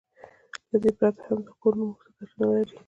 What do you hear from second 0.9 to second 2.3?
پرته هم دا کور نور موږ ته